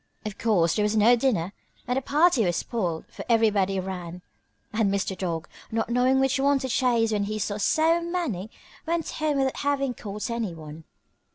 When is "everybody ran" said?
3.29-4.23